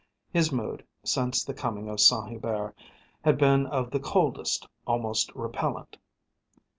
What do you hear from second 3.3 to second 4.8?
been of the coldest